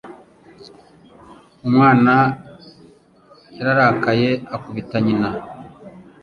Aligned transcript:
Umwana 1.67 2.13
yararakaye 3.57 4.29
akubita 4.55 4.97
nyina. 5.05 5.29